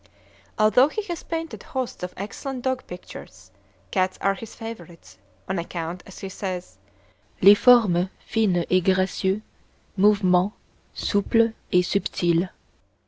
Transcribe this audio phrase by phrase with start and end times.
[0.57, 3.51] Although he has painted hosts of excellent dog pictures,
[3.91, 6.79] cats are his favorites, on account, as he says,
[7.37, 9.43] of "les formes fines et gracieux;
[9.95, 10.53] mouvements,
[10.95, 12.49] souple et subtil."